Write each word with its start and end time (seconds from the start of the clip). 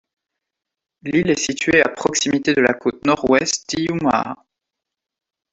L'île 1.03 1.29
est 1.29 1.37
située 1.39 1.83
à 1.83 1.87
proximité 1.89 2.55
de 2.55 2.61
la 2.61 2.73
côte 2.73 3.05
Nord-Ouest 3.05 3.69
d'Hiiumaa. 3.69 4.33